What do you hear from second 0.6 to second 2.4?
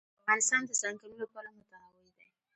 د ځنګلونه له پلوه متنوع دی.